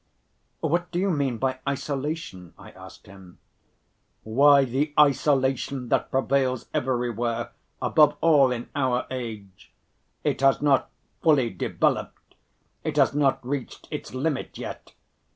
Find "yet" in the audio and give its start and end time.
14.57-14.95